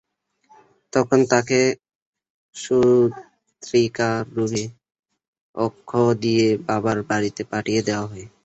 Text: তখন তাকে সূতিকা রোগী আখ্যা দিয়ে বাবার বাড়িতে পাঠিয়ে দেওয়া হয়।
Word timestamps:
তখন 0.93 1.19
তাকে 1.31 1.59
সূতিকা 2.55 4.09
রোগী 4.35 4.65
আখ্যা 5.55 6.03
দিয়ে 6.21 6.47
বাবার 6.67 6.97
বাড়িতে 7.09 7.41
পাঠিয়ে 7.51 7.81
দেওয়া 7.87 8.05
হয়। 8.07 8.25